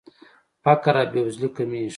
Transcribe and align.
فقر 0.63 0.95
او 1.01 1.07
بېوزلي 1.11 1.49
کمیږي. 1.55 1.89